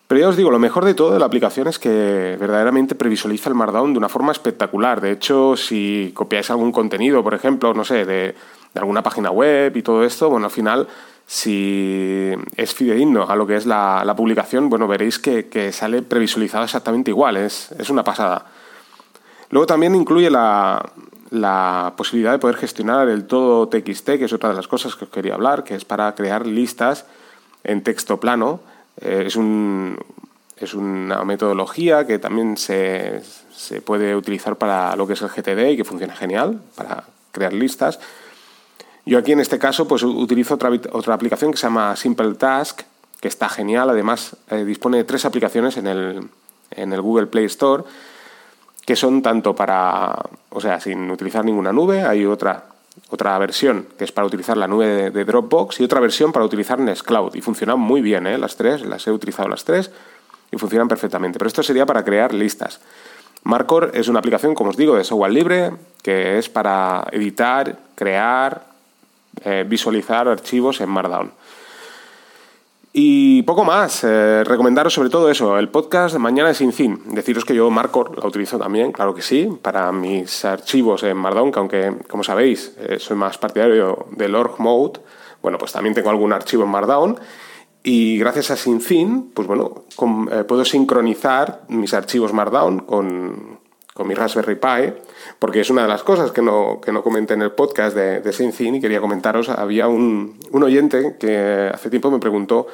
Pero 0.09 0.21
ya 0.21 0.27
os 0.27 0.35
digo, 0.35 0.51
lo 0.51 0.59
mejor 0.59 0.83
de 0.83 0.95
todo 0.95 1.13
de 1.13 1.19
la 1.19 1.27
aplicación 1.27 1.69
es 1.69 1.79
que 1.79 2.35
verdaderamente 2.37 2.95
previsualiza 2.95 3.47
el 3.47 3.55
Markdown 3.55 3.93
de 3.93 3.99
una 3.99 4.09
forma 4.09 4.33
espectacular. 4.33 4.99
De 4.99 5.11
hecho, 5.11 5.55
si 5.55 6.11
copiáis 6.13 6.49
algún 6.49 6.73
contenido, 6.73 7.23
por 7.23 7.33
ejemplo, 7.35 7.73
no 7.73 7.85
sé, 7.85 8.05
de, 8.05 8.35
de 8.73 8.79
alguna 8.79 9.03
página 9.03 9.31
web 9.31 9.77
y 9.77 9.83
todo 9.83 10.03
esto, 10.03 10.29
bueno, 10.29 10.47
al 10.47 10.51
final 10.51 10.87
si 11.31 12.31
es 12.55 12.73
fidedigno 12.73 13.29
a 13.29 13.35
lo 13.35 13.45
que 13.45 13.55
es 13.55 13.67
la, 13.67 14.15
publicación, 14.17 14.67
bueno, 14.67 14.87
veréis 14.87 15.19
que, 15.19 15.71
sale 15.71 16.01
previsualizado 16.01 16.63
exactamente 16.63 17.11
igual, 17.11 17.37
es, 17.37 17.69
una 17.91 18.03
pasada. 18.03 18.47
Luego 19.51 19.67
también 19.67 19.93
incluye 19.93 20.31
la, 20.31 20.83
posibilidad 21.95 22.31
de 22.31 22.39
poder 22.39 22.55
gestionar 22.55 23.09
el 23.09 23.27
todo 23.27 23.69
TXT, 23.69 24.05
que 24.17 24.25
es 24.25 24.33
otra 24.33 24.49
de 24.49 24.55
las 24.55 24.67
cosas 24.67 24.95
que 24.95 25.05
os 25.05 25.11
quería 25.11 25.35
hablar, 25.35 25.63
que 25.63 25.75
es 25.75 25.85
para 25.85 26.15
crear 26.15 26.47
listas 26.47 27.05
en 27.63 27.83
texto 27.83 28.19
plano. 28.19 28.61
Eh, 29.01 29.23
es, 29.27 29.37
es 30.57 30.73
una 30.73 31.23
metodología 31.23 32.05
que 32.05 32.19
también 32.19 32.57
se, 32.57 33.21
se 33.51 33.81
puede 33.81 34.15
utilizar 34.15 34.57
para 34.57 34.95
lo 34.95 35.07
que 35.07 35.13
es 35.13 35.21
el 35.21 35.29
GTD 35.29 35.71
y 35.71 35.77
que 35.77 35.83
funciona 35.83 36.15
genial, 36.15 36.61
para 36.75 37.03
crear 37.31 37.53
listas. 37.53 37.99
Yo 39.05 39.17
aquí 39.17 39.31
en 39.31 39.39
este 39.39 39.57
caso 39.57 39.87
pues 39.87 40.03
utilizo 40.03 40.55
otra, 40.55 40.69
otra 40.91 41.13
aplicación 41.13 41.51
que 41.51 41.57
se 41.57 41.67
llama 41.67 41.95
Simple 41.95 42.35
Task, 42.35 42.81
que 43.19 43.27
está 43.27 43.49
genial. 43.49 43.89
Además, 43.89 44.35
eh, 44.49 44.63
dispone 44.63 44.97
de 44.97 45.03
tres 45.03 45.25
aplicaciones 45.25 45.77
en 45.77 45.87
el, 45.87 46.29
en 46.71 46.93
el 46.93 47.01
Google 47.01 47.27
Play 47.27 47.45
Store, 47.45 47.83
que 48.85 48.95
son 48.95 49.21
tanto 49.21 49.55
para, 49.55 50.15
o 50.49 50.61
sea, 50.61 50.79
sin 50.79 51.09
utilizar 51.11 51.45
ninguna 51.45 51.71
nube, 51.71 52.03
hay 52.03 52.25
otra, 52.25 52.65
otra 53.09 53.37
versión 53.37 53.87
que 53.97 54.03
es 54.03 54.11
para 54.11 54.27
utilizar 54.27 54.57
la 54.57 54.67
nube 54.67 55.11
de, 55.11 55.25
Dropbox 55.25 55.79
y 55.79 55.83
otra 55.83 55.99
versión 55.99 56.31
para 56.31 56.45
utilizar 56.45 56.79
Nextcloud. 56.79 57.35
Y 57.35 57.41
funcionan 57.41 57.79
muy 57.79 58.01
bien, 58.01 58.27
¿eh? 58.27 58.37
las 58.37 58.55
tres, 58.55 58.85
las 58.85 59.07
he 59.07 59.11
utilizado 59.11 59.47
las 59.47 59.63
tres 59.63 59.91
y 60.51 60.57
funcionan 60.57 60.87
perfectamente. 60.87 61.39
Pero 61.39 61.47
esto 61.47 61.63
sería 61.63 61.85
para 61.85 62.03
crear 62.03 62.33
listas. 62.33 62.81
Marcor 63.43 63.91
es 63.93 64.07
una 64.07 64.19
aplicación, 64.19 64.53
como 64.53 64.71
os 64.71 64.77
digo, 64.77 64.95
de 64.95 65.03
software 65.03 65.31
libre, 65.31 65.71
que 66.03 66.37
es 66.37 66.49
para 66.49 67.07
editar, 67.11 67.77
crear, 67.95 68.65
eh, 69.43 69.65
visualizar 69.67 70.27
archivos 70.27 70.81
en 70.81 70.89
Markdown. 70.89 71.31
Y 72.91 73.43
poco 73.43 73.63
más, 73.63 74.03
eh, 74.03 74.43
recomendaros 74.43 74.93
sobre 74.93 75.09
todo 75.09 75.29
eso, 75.29 75.59
el 75.59 75.69
podcast 75.69 76.15
Mañana 76.17 76.53
sin 76.55 76.73
fin. 76.73 76.99
Deciros 77.05 77.45
que 77.45 77.53
yo 77.53 77.69
Marcor 77.69 78.17
la 78.17 78.27
utilizo 78.27 78.57
también, 78.57 78.91
claro 78.91 79.13
que 79.13 79.21
sí, 79.21 79.47
para 79.61 79.91
mis 79.91 80.43
archivos 80.43 81.03
en 81.03 81.15
Markdown, 81.17 81.51
que 81.51 81.59
aunque, 81.59 81.93
como 82.07 82.23
sabéis, 82.23 82.75
eh, 82.79 82.97
soy 82.99 83.15
más 83.15 83.37
partidario 83.37 84.07
del 84.11 84.33
org 84.33 84.59
mode, 84.59 84.99
bueno, 85.43 85.59
pues 85.59 85.71
también 85.71 85.93
tengo 85.93 86.09
algún 86.09 86.33
archivo 86.33 86.63
en 86.63 86.69
Markdown. 86.69 87.19
Y 87.83 88.17
gracias 88.17 88.51
a 88.51 88.57
SyncFin, 88.57 89.31
pues 89.33 89.47
bueno, 89.47 89.85
puedo 90.47 90.65
sincronizar 90.65 91.61
mis 91.69 91.93
archivos 91.93 92.33
Markdown 92.33 92.79
con, 92.79 93.59
con 93.99 94.07
mi 94.07 94.13
Raspberry 94.13 94.55
Pi, 94.55 94.93
porque 95.39 95.59
es 95.59 95.69
una 95.69 95.81
de 95.81 95.89
las 95.89 96.03
cosas 96.03 96.31
que 96.31 96.41
no, 96.41 96.79
que 96.79 96.93
no 96.93 97.03
comenté 97.03 97.33
en 97.33 97.41
el 97.41 97.51
podcast 97.51 97.93
de, 97.93 98.21
de 98.21 98.53
y 98.57 98.79
quería 98.79 99.01
comentaros. 99.01 99.49
Había 99.49 99.89
un, 99.89 100.39
un 100.51 100.63
oyente 100.63 101.17
que 101.19 101.69
hace 101.73 101.89
tiempo 101.89 102.09
me 102.09 102.17
preguntó 102.17 102.65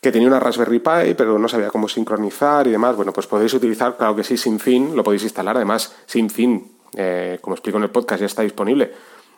que 0.00 0.10
tenía 0.10 0.26
una 0.26 0.40
Raspberry 0.40 0.78
Pi, 0.78 1.12
pero 1.18 1.38
no 1.38 1.48
sabía 1.48 1.68
cómo 1.68 1.86
sincronizar 1.86 2.66
y 2.66 2.70
demás. 2.70 2.96
Bueno, 2.96 3.12
pues 3.12 3.26
podéis 3.26 3.52
utilizar, 3.52 3.98
claro 3.98 4.16
que 4.16 4.24
sí, 4.24 4.38
SyncFin, 4.38 4.96
lo 4.96 5.04
podéis 5.04 5.24
instalar. 5.24 5.54
Además, 5.54 5.94
SyncFin, 6.06 6.66
eh, 6.96 7.38
como 7.42 7.54
explico 7.54 7.76
en 7.76 7.84
el 7.84 7.90
podcast, 7.90 8.20
ya 8.20 8.26
está 8.26 8.40
disponible 8.40 8.90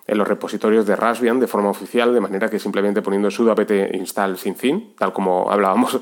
en 0.07 0.17
los 0.17 0.29
repositorios 0.29 0.87
de 0.87 0.95
Raspbian 0.95 1.40
de 1.40 1.49
forma 1.49 1.71
oficial, 1.71 2.14
de 2.14 2.21
manera 2.21 2.49
que 2.49 2.61
simplemente 2.61 3.02
poniendo 3.02 3.33
sudo 3.33 3.50
apt 3.50 3.73
install 3.95 4.38
SyncFin, 4.38 4.95
tal 4.97 5.12
como 5.12 5.50
hablábamos 5.50 6.00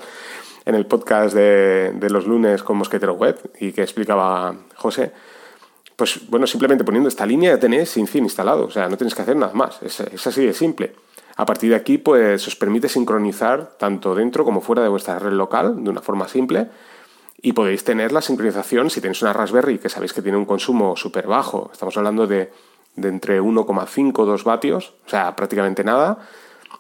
en 0.68 0.74
el 0.74 0.84
podcast 0.84 1.34
de, 1.34 2.08
los 2.10 2.26
lunes 2.26 2.62
con 2.62 2.76
Mosquetero 2.76 3.14
Web 3.14 3.52
y 3.58 3.72
que 3.72 3.80
explicaba 3.80 4.54
José, 4.76 5.12
pues 5.96 6.28
bueno, 6.28 6.46
simplemente 6.46 6.84
poniendo 6.84 7.08
esta 7.08 7.24
línea 7.24 7.54
ya 7.54 7.58
tenéis 7.58 7.96
instalado, 7.96 8.66
o 8.66 8.70
sea, 8.70 8.86
no 8.86 8.98
tenéis 8.98 9.14
que 9.14 9.22
hacer 9.22 9.34
nada 9.34 9.54
más, 9.54 9.82
es, 9.82 10.26
así 10.26 10.44
de 10.44 10.52
simple. 10.52 10.94
A 11.36 11.46
partir 11.46 11.70
de 11.70 11.76
aquí, 11.76 11.96
pues 11.96 12.46
os 12.46 12.54
permite 12.54 12.90
sincronizar 12.90 13.78
tanto 13.78 14.14
dentro 14.14 14.44
como 14.44 14.60
fuera 14.60 14.82
de 14.82 14.90
vuestra 14.90 15.18
red 15.18 15.32
local 15.32 15.82
de 15.82 15.88
una 15.88 16.02
forma 16.02 16.28
simple 16.28 16.68
y 17.40 17.54
podéis 17.54 17.82
tener 17.82 18.12
la 18.12 18.20
sincronización 18.20 18.90
si 18.90 19.00
tenéis 19.00 19.22
una 19.22 19.32
Raspberry 19.32 19.78
que 19.78 19.88
sabéis 19.88 20.12
que 20.12 20.20
tiene 20.20 20.36
un 20.36 20.44
consumo 20.44 20.96
súper 20.96 21.26
bajo, 21.26 21.70
estamos 21.72 21.96
hablando 21.96 22.26
de, 22.26 22.52
de 22.94 23.08
entre 23.08 23.40
1,5 23.40 24.26
2 24.26 24.44
vatios, 24.44 24.92
o 25.06 25.08
sea, 25.08 25.34
prácticamente 25.34 25.82
nada, 25.82 26.18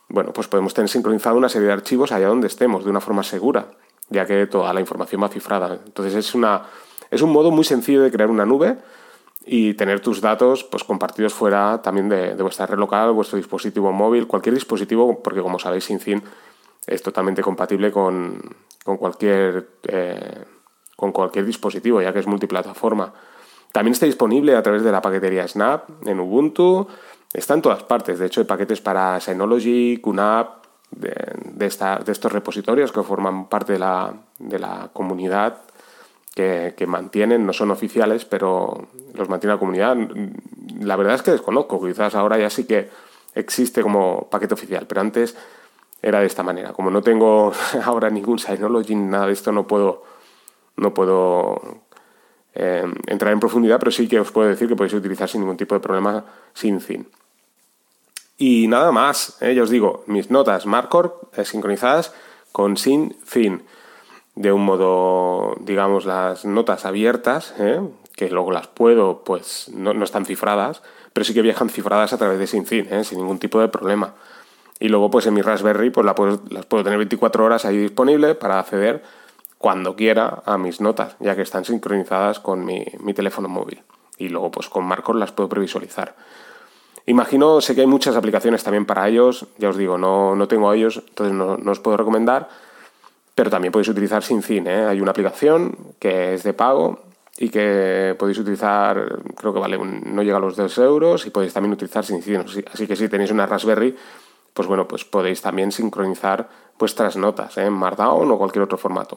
bueno, 0.08 0.32
pues 0.32 0.48
podemos 0.48 0.72
tener 0.74 0.88
sincronizado 0.88 1.36
una 1.36 1.48
serie 1.48 1.68
de 1.68 1.74
archivos 1.74 2.12
allá 2.12 2.28
donde 2.28 2.46
estemos 2.46 2.84
de 2.84 2.90
una 2.90 3.00
forma 3.00 3.22
segura, 3.22 3.70
ya 4.08 4.24
que 4.24 4.46
toda 4.46 4.72
la 4.72 4.80
información 4.80 5.22
va 5.22 5.28
cifrada. 5.28 5.78
Entonces 5.84 6.14
es, 6.14 6.34
una, 6.34 6.62
es 7.10 7.20
un 7.20 7.30
modo 7.30 7.50
muy 7.50 7.64
sencillo 7.64 8.02
de 8.02 8.10
crear 8.10 8.30
una 8.30 8.46
nube 8.46 8.78
y 9.44 9.74
tener 9.74 10.00
tus 10.00 10.20
datos 10.20 10.64
pues, 10.64 10.84
compartidos 10.84 11.34
fuera 11.34 11.80
también 11.82 12.08
de, 12.08 12.34
vuestra 12.34 12.66
red 12.66 12.78
local, 12.78 13.12
vuestro 13.12 13.36
dispositivo 13.36 13.92
móvil, 13.92 14.26
cualquier 14.26 14.54
dispositivo, 14.54 15.22
porque 15.22 15.40
como 15.40 15.58
sabéis, 15.58 15.84
SyncFin 15.84 16.22
es 16.86 17.02
totalmente 17.02 17.42
compatible 17.42 17.92
con, 17.92 18.40
cualquier, 18.84 19.68
eh, 19.84 20.44
con 20.96 21.12
cualquier 21.12 21.44
dispositivo, 21.44 22.00
ya 22.00 22.12
que 22.12 22.20
es 22.20 22.26
multiplataforma. 22.26 23.12
También 23.72 23.92
está 23.92 24.06
disponible 24.06 24.56
a 24.56 24.62
través 24.62 24.82
de 24.82 24.90
la 24.90 25.02
paquetería 25.02 25.46
Snap 25.46 26.06
en 26.06 26.20
Ubuntu, 26.20 26.88
está 27.32 27.54
en 27.54 27.62
todas 27.62 27.82
partes. 27.82 28.18
De 28.18 28.26
hecho, 28.26 28.40
hay 28.40 28.46
paquetes 28.46 28.80
para 28.80 29.20
Synology, 29.20 29.98
QNAP, 29.98 30.64
de, 30.90 31.14
de, 31.44 31.66
estos 31.66 32.32
repositorios 32.32 32.92
que 32.92 33.02
forman 33.02 33.48
parte 33.48 33.74
de 33.74 33.78
la, 33.78 34.14
de 34.38 34.58
la 34.58 34.90
comunidad 34.92 35.58
que, 36.34 36.74
que, 36.76 36.86
mantienen, 36.86 37.44
no 37.44 37.52
son 37.52 37.70
oficiales, 37.70 38.24
pero 38.24 38.88
los 39.14 39.28
mantiene 39.28 39.54
la 39.54 39.58
comunidad. 39.58 39.96
La 40.80 40.96
verdad 40.96 41.14
es 41.14 41.22
que 41.22 41.32
desconozco, 41.32 41.84
quizás 41.84 42.14
ahora 42.14 42.38
ya 42.38 42.48
sí 42.48 42.64
que 42.64 42.88
existe 43.34 43.82
como 43.82 44.28
paquete 44.30 44.54
oficial, 44.54 44.86
pero 44.86 45.00
antes 45.00 45.36
era 46.00 46.20
de 46.20 46.26
esta 46.26 46.42
manera. 46.42 46.72
Como 46.72 46.90
no 46.90 47.02
tengo 47.02 47.52
ahora 47.84 48.10
ningún 48.10 48.38
Synology, 48.38 48.94
nada 48.94 49.26
de 49.26 49.32
esto, 49.32 49.52
no 49.52 49.66
puedo, 49.66 50.04
no 50.76 50.94
puedo 50.94 51.82
eh, 52.54 52.84
entrar 53.06 53.32
en 53.32 53.40
profundidad, 53.40 53.78
pero 53.78 53.90
sí 53.90 54.08
que 54.08 54.20
os 54.20 54.32
puedo 54.32 54.48
decir 54.48 54.68
que 54.68 54.76
podéis 54.76 54.94
utilizar 54.94 55.28
sin 55.28 55.42
ningún 55.42 55.56
tipo 55.56 55.74
de 55.74 55.80
problema 55.80 56.24
sin 56.54 56.80
Y 58.38 58.68
nada 58.68 58.92
más, 58.92 59.36
eh, 59.42 59.54
ya 59.54 59.62
os 59.62 59.70
digo, 59.70 60.04
mis 60.06 60.30
notas 60.30 60.64
Markor 60.64 61.28
eh, 61.36 61.44
sincronizadas 61.44 62.14
con 62.52 62.76
sin 62.76 63.16
de 64.36 64.52
un 64.52 64.64
modo, 64.64 65.56
digamos, 65.60 66.04
las 66.04 66.44
notas 66.44 66.86
abiertas, 66.86 67.52
eh, 67.58 67.80
que 68.14 68.30
luego 68.30 68.52
las 68.52 68.68
puedo, 68.68 69.24
pues 69.24 69.68
no, 69.74 69.92
no, 69.92 70.04
están 70.04 70.24
cifradas, 70.24 70.82
pero 71.12 71.24
sí 71.24 71.34
que 71.34 71.42
viajan 71.42 71.68
cifradas 71.68 72.12
a 72.12 72.18
través 72.18 72.38
de 72.38 72.46
SyncIn, 72.46 73.04
sin 73.04 73.18
ningún 73.18 73.40
tipo 73.40 73.60
de 73.60 73.68
problema. 73.68 74.14
Y 74.78 74.88
luego, 74.88 75.10
pues 75.10 75.26
en 75.26 75.34
mi 75.34 75.42
Raspberry, 75.42 75.90
pues 75.90 76.06
las 76.06 76.66
puedo 76.66 76.84
tener 76.84 76.98
24 76.98 77.44
horas 77.44 77.64
ahí 77.64 77.76
disponible 77.76 78.36
para 78.36 78.60
acceder 78.60 79.02
cuando 79.58 79.96
quiera 79.96 80.42
a 80.46 80.56
mis 80.56 80.80
notas, 80.80 81.16
ya 81.18 81.34
que 81.34 81.42
están 81.42 81.64
sincronizadas 81.64 82.38
con 82.38 82.64
mi, 82.64 82.84
teléfono 83.14 83.48
móvil. 83.48 83.82
Y 84.16 84.28
luego, 84.28 84.50
pues 84.50 84.68
con 84.68 84.84
Marcos 84.84 85.16
las 85.16 85.32
puedo 85.32 85.48
previsualizar. 85.48 86.14
Imagino, 87.08 87.62
sé 87.62 87.74
que 87.74 87.80
hay 87.80 87.86
muchas 87.86 88.16
aplicaciones 88.16 88.62
también 88.62 88.84
para 88.84 89.08
ellos, 89.08 89.46
ya 89.56 89.70
os 89.70 89.78
digo, 89.78 89.96
no, 89.96 90.36
no 90.36 90.46
tengo 90.46 90.68
a 90.68 90.76
ellos, 90.76 91.02
entonces 91.08 91.34
no, 91.34 91.56
no, 91.56 91.72
os 91.72 91.80
puedo 91.80 91.96
recomendar, 91.96 92.50
pero 93.34 93.48
también 93.48 93.72
podéis 93.72 93.88
utilizar 93.88 94.22
SinCin. 94.22 94.66
¿eh? 94.66 94.84
Hay 94.84 95.00
una 95.00 95.12
aplicación 95.12 95.74
que 95.98 96.34
es 96.34 96.42
de 96.42 96.52
pago 96.52 97.00
y 97.38 97.48
que 97.48 98.14
podéis 98.18 98.38
utilizar, 98.40 99.20
creo 99.34 99.54
que 99.54 99.58
vale, 99.58 99.78
no 99.78 100.22
llega 100.22 100.36
a 100.36 100.40
los 100.40 100.54
2 100.54 100.78
euros 100.78 101.24
y 101.24 101.30
podéis 101.30 101.54
también 101.54 101.72
utilizar 101.72 102.04
SinCin. 102.04 102.44
Así 102.70 102.86
que 102.86 102.94
si 102.94 103.08
tenéis 103.08 103.30
una 103.30 103.46
Raspberry, 103.46 103.96
pues 104.52 104.68
bueno, 104.68 104.86
pues 104.86 105.06
podéis 105.06 105.40
también 105.40 105.72
sincronizar 105.72 106.46
vuestras 106.78 107.16
notas 107.16 107.56
¿eh? 107.56 107.64
en 107.64 107.72
Markdown 107.72 108.30
o 108.30 108.36
cualquier 108.36 108.64
otro 108.64 108.76
formato. 108.76 109.16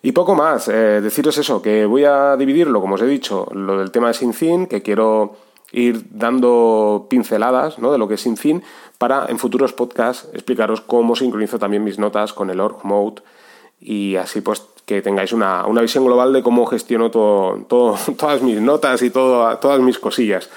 Y 0.00 0.12
poco 0.12 0.34
más, 0.34 0.68
eh, 0.68 1.02
deciros 1.02 1.36
eso, 1.36 1.60
que 1.60 1.84
voy 1.84 2.04
a 2.04 2.36
dividirlo, 2.36 2.80
como 2.80 2.94
os 2.94 3.02
he 3.02 3.06
dicho, 3.06 3.48
lo 3.52 3.78
del 3.80 3.90
tema 3.90 4.08
de 4.08 4.14
SynthIn, 4.14 4.66
que 4.66 4.80
quiero 4.80 5.44
ir 5.72 6.04
dando 6.10 7.06
pinceladas 7.10 7.76
de 7.76 7.98
lo 7.98 8.08
que 8.08 8.14
es 8.14 8.22
SynthIn, 8.22 8.62
para 8.98 9.26
en 9.28 9.38
futuros 9.38 9.72
podcasts 9.72 10.28
explicaros 10.32 10.80
cómo 10.80 11.16
sincronizo 11.16 11.58
también 11.58 11.84
mis 11.84 11.98
notas 11.98 12.32
con 12.32 12.50
el 12.50 12.60
org 12.60 12.84
mode 12.84 13.22
y 13.80 14.16
así 14.16 14.40
pues 14.40 14.62
que 14.86 15.02
tengáis 15.02 15.32
una, 15.32 15.66
una 15.66 15.82
visión 15.82 16.04
global 16.04 16.32
de 16.32 16.42
cómo 16.42 16.64
gestiono 16.66 17.10
todas 17.10 18.42
mis 18.42 18.60
notas 18.60 19.02
y 19.02 19.10
todo, 19.10 19.56
todas 19.58 19.80
mis 19.80 19.98
cosillas. 19.98 20.48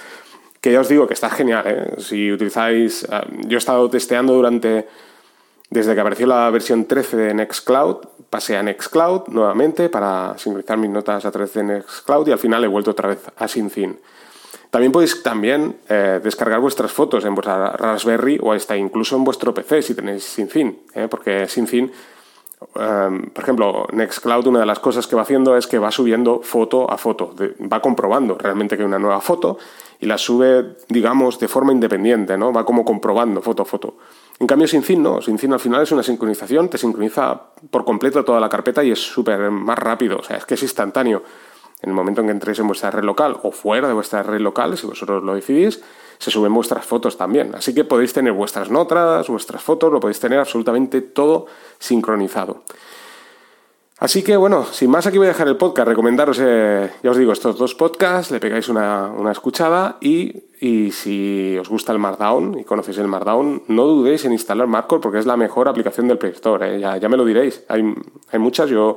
Que 0.62 0.74
ya 0.74 0.82
os 0.82 0.90
digo 0.90 1.08
que 1.08 1.14
está 1.14 1.30
genial, 1.30 1.64
¿eh? 1.66 1.96
Si 2.00 2.32
utilizáis... 2.32 3.08
Ah, 3.10 3.26
yo 3.48 3.58
he 3.58 3.60
estado 3.60 3.90
testeando 3.90 4.34
durante 4.34 4.88
desde 5.70 5.94
que 5.94 6.02
apareció 6.02 6.26
la 6.26 6.50
versión 6.50 6.86
13 6.86 7.16
de 7.16 7.34
Nextcloud, 7.36 7.98
pasé 8.30 8.58
a 8.58 8.64
Nextcloud 8.64 9.28
nuevamente 9.28 9.88
para 9.90 10.36
sincronizar 10.38 10.78
mis 10.78 10.90
notas 10.90 11.26
a 11.26 11.32
través 11.32 11.54
de 11.54 11.64
Nextcloud 11.64 12.28
y 12.28 12.32
al 12.32 12.40
final 12.40 12.64
he 12.64 12.68
vuelto 12.68 12.92
otra 12.92 13.10
vez 13.10 13.20
a 13.38 13.48
SyncIn. 13.48 14.00
También 14.70 14.92
podéis 14.92 15.24
también 15.24 15.78
eh, 15.90 16.20
descargar 16.24 16.60
vuestras 16.60 16.92
fotos 16.92 17.26
en 17.26 17.34
vuestra 17.34 17.72
Raspberry 17.72 18.40
o 18.42 18.54
hasta 18.54 18.78
incluso 18.78 19.16
en 19.16 19.24
vuestro 19.24 19.54
PC 19.54 19.82
si 19.82 19.96
tenéis 19.96 20.24
SyncIn, 20.24 20.78
¿eh? 20.94 21.08
porque 21.10 21.48
SyncIn, 21.48 21.92
eh, 22.76 23.30
por 23.34 23.44
ejemplo, 23.44 23.88
Nextcloud 23.92 24.46
una 24.46 24.60
de 24.60 24.68
las 24.68 24.78
cosas 24.78 25.08
que 25.08 25.16
va 25.16 25.24
haciendo 25.24 25.58
es 25.58 25.66
que 25.66 25.80
va 25.80 25.90
subiendo 25.90 26.42
foto 26.44 26.90
a 26.92 27.00
foto, 27.00 27.34
va 27.62 27.82
comprobando 27.82 28.38
realmente 28.38 28.78
que 28.78 28.84
hay 28.84 28.88
una 28.88 29.00
nueva 29.00 29.22
foto 29.22 29.58
y 30.00 30.06
la 30.06 30.20
sube, 30.20 30.78
digamos, 30.88 31.40
de 31.40 31.48
forma 31.48 31.74
independiente, 31.74 32.38
¿no? 32.38 32.54
Va 32.54 32.64
como 32.64 32.86
comprobando 32.86 33.42
foto 33.42 33.64
a 33.64 33.66
foto. 33.66 33.98
En 34.40 34.48
cambio, 34.48 34.68
SyncIn 34.68 35.02
no. 35.02 35.20
SyncIn 35.20 35.52
al 35.52 35.60
final 35.60 35.82
es 35.82 35.92
una 35.92 36.04
sincronización, 36.04 36.70
te 36.70 36.78
sincroniza 36.78 37.42
por 37.70 37.84
completo 37.84 38.24
toda 38.24 38.40
la 38.40 38.48
carpeta 38.48 38.84
y 38.84 38.92
es 38.92 39.00
súper 39.00 39.52
más 39.52 39.78
rápido. 39.78 40.20
O 40.20 40.24
sea, 40.24 40.38
es 40.38 40.46
que 40.46 40.54
es 40.54 40.64
instantáneo. 40.64 41.24
En 41.82 41.90
el 41.90 41.96
momento 41.96 42.22
en 42.22 42.28
que 42.28 42.32
entréis 42.32 42.60
en 42.60 42.68
vuestra 42.68 42.92
red 42.92 43.04
local 43.04 43.38
o 43.44 43.52
fuera 43.52 43.88
de 43.88 43.94
vuestra 43.94 44.22
red 44.24 44.42
local, 44.42 44.78
si 44.78 44.86
vosotros 44.86 45.24
lo 45.24 45.34
decidís, 45.34 45.82
se 46.18 46.32
suben 46.32 46.54
vuestras 46.54 46.86
fotos 46.86 47.18
también. 47.18 47.56
Así 47.56 47.74
que 47.74 47.86
podéis 47.86 48.14
tener 48.14 48.34
vuestras 48.34 48.70
notas, 48.70 49.28
vuestras 49.30 49.64
fotos, 49.64 49.92
lo 49.92 50.00
podéis 50.00 50.20
tener 50.20 50.40
absolutamente 50.40 51.02
todo 51.02 51.46
sincronizado. 51.80 52.64
Así 54.00 54.24
que 54.24 54.38
bueno, 54.38 54.66
sin 54.66 54.90
más 54.90 55.08
aquí 55.08 55.18
voy 55.18 55.28
a 55.28 55.32
dejar 55.32 55.50
el 55.50 55.58
podcast, 55.58 55.86
recomendaros, 55.90 56.40
eh, 56.42 56.90
ya 57.04 57.12
os 57.12 57.18
digo, 57.18 57.34
estos 57.34 57.58
dos 57.58 57.76
podcasts, 57.76 58.32
le 58.32 58.40
pegáis 58.40 58.70
una, 58.70 59.08
una 59.08 59.34
escuchada 59.34 59.98
y, 60.00 60.44
y, 60.62 60.92
si 60.92 61.58
os 61.60 61.68
gusta 61.68 61.92
el 61.92 62.00
Markdown 62.00 62.60
y 62.60 62.64
conocéis 62.64 62.98
el 63.00 63.10
Markdown, 63.10 63.64
no 63.68 63.84
dudéis 63.84 64.24
en 64.24 64.32
instalar 64.32 64.68
Markdown 64.68 65.02
porque 65.02 65.20
es 65.20 65.26
la 65.26 65.36
mejor 65.36 65.68
aplicación 65.68 66.08
del 66.08 66.18
Play 66.18 66.32
Store, 66.32 66.78
eh, 66.78 66.80
ya, 66.80 66.96
ya, 66.96 67.10
me 67.10 67.18
lo 67.18 67.26
diréis, 67.26 67.66
hay, 67.68 67.94
hay, 68.32 68.40
muchas, 68.40 68.70
yo 68.70 68.96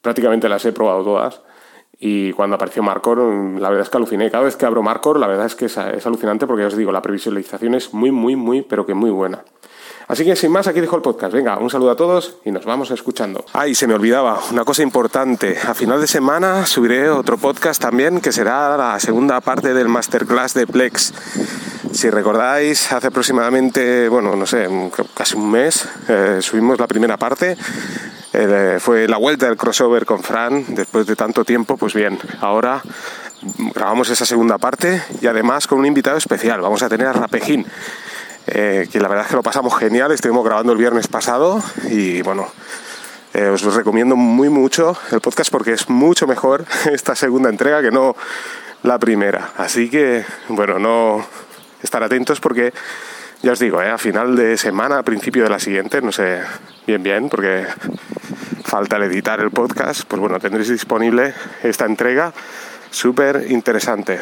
prácticamente 0.00 0.48
las 0.48 0.64
he 0.64 0.72
probado 0.72 1.02
todas 1.02 1.40
y 1.98 2.32
cuando 2.32 2.56
apareció 2.56 2.82
Markor, 2.82 3.18
la 3.18 3.68
verdad 3.68 3.82
es 3.82 3.90
que 3.90 3.96
aluciné, 3.96 4.30
cada 4.30 4.44
vez 4.44 4.56
que 4.56 4.66
abro 4.66 4.82
Markor, 4.82 5.18
la 5.18 5.26
verdad 5.26 5.46
es 5.46 5.54
que 5.56 5.64
es, 5.64 5.76
es 5.76 6.06
alucinante 6.06 6.46
porque 6.46 6.62
ya 6.62 6.68
os 6.68 6.76
digo, 6.76 6.92
la 6.92 7.02
previsualización 7.02 7.74
es 7.74 7.92
muy, 7.92 8.12
muy, 8.12 8.36
muy, 8.36 8.62
pero 8.62 8.86
que 8.86 8.94
muy 8.94 9.10
buena. 9.10 9.42
Así 10.08 10.24
que 10.24 10.36
sin 10.36 10.50
más, 10.50 10.66
aquí 10.66 10.80
dejo 10.80 10.96
el 10.96 11.02
podcast. 11.02 11.34
Venga, 11.34 11.58
un 11.58 11.68
saludo 11.68 11.90
a 11.90 11.96
todos 11.96 12.38
y 12.42 12.50
nos 12.50 12.64
vamos 12.64 12.90
escuchando. 12.90 13.44
Ay, 13.52 13.74
se 13.74 13.86
me 13.86 13.92
olvidaba, 13.92 14.40
una 14.50 14.64
cosa 14.64 14.82
importante. 14.82 15.58
A 15.58 15.74
final 15.74 16.00
de 16.00 16.06
semana 16.06 16.64
subiré 16.64 17.10
otro 17.10 17.36
podcast 17.36 17.82
también 17.82 18.22
que 18.22 18.32
será 18.32 18.74
la 18.78 18.98
segunda 19.00 19.42
parte 19.42 19.74
del 19.74 19.88
masterclass 19.88 20.54
de 20.54 20.66
Plex. 20.66 21.12
Si 21.92 22.08
recordáis, 22.08 22.90
hace 22.90 23.08
aproximadamente, 23.08 24.08
bueno, 24.08 24.34
no 24.34 24.46
sé, 24.46 24.66
casi 25.12 25.36
un 25.36 25.50
mes, 25.50 25.86
eh, 26.08 26.38
subimos 26.40 26.78
la 26.78 26.86
primera 26.86 27.18
parte. 27.18 27.58
Eh, 28.32 28.76
fue 28.78 29.08
la 29.08 29.16
vuelta 29.16 29.46
del 29.46 29.56
crossover 29.56 30.04
con 30.04 30.22
Fran, 30.22 30.64
después 30.68 31.06
de 31.06 31.16
tanto 31.16 31.44
tiempo, 31.44 31.76
pues 31.76 31.94
bien, 31.94 32.18
ahora 32.40 32.82
grabamos 33.74 34.10
esa 34.10 34.26
segunda 34.26 34.58
parte 34.58 35.02
y 35.20 35.26
además 35.26 35.66
con 35.66 35.78
un 35.78 35.86
invitado 35.86 36.16
especial. 36.16 36.60
Vamos 36.60 36.82
a 36.82 36.88
tener 36.88 37.06
a 37.06 37.12
Rapejín 37.12 37.66
eh, 38.46 38.88
que 38.90 39.00
la 39.00 39.08
verdad 39.08 39.24
es 39.24 39.30
que 39.30 39.36
lo 39.36 39.42
pasamos 39.42 39.76
genial, 39.76 40.12
estuvimos 40.12 40.44
grabando 40.44 40.72
el 40.72 40.78
viernes 40.78 41.06
pasado 41.06 41.62
y 41.90 42.22
bueno, 42.22 42.48
eh, 43.34 43.48
os 43.48 43.62
recomiendo 43.74 44.16
muy 44.16 44.48
mucho 44.48 44.96
el 45.12 45.20
podcast 45.20 45.50
porque 45.50 45.72
es 45.72 45.88
mucho 45.88 46.26
mejor 46.26 46.64
esta 46.92 47.14
segunda 47.14 47.50
entrega 47.50 47.82
que 47.82 47.90
no 47.90 48.16
la 48.82 48.98
primera. 48.98 49.52
Así 49.56 49.90
que, 49.90 50.24
bueno, 50.48 50.78
no 50.78 51.26
estar 51.82 52.02
atentos 52.02 52.40
porque 52.40 52.72
ya 53.42 53.52
os 53.52 53.58
digo, 53.58 53.80
eh, 53.82 53.90
a 53.90 53.98
final 53.98 54.34
de 54.34 54.56
semana, 54.56 54.98
a 54.98 55.02
principio 55.02 55.44
de 55.44 55.50
la 55.50 55.58
siguiente, 55.58 56.02
no 56.02 56.12
sé 56.12 56.40
bien 56.86 57.02
bien, 57.02 57.28
porque 57.28 57.66
falta 58.64 58.96
el 58.96 59.04
editar 59.04 59.40
el 59.40 59.50
podcast, 59.50 60.02
pues 60.08 60.20
bueno, 60.20 60.40
tendréis 60.40 60.68
disponible 60.68 61.34
esta 61.62 61.84
entrega 61.84 62.32
súper 62.90 63.46
interesante. 63.50 64.20